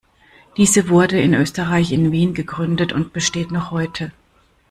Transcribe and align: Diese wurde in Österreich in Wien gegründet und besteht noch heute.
Diese 0.57 0.89
wurde 0.89 1.21
in 1.21 1.35
Österreich 1.35 1.91
in 1.91 2.11
Wien 2.11 2.33
gegründet 2.33 2.91
und 2.91 3.13
besteht 3.13 3.51
noch 3.51 3.69
heute. 3.69 4.11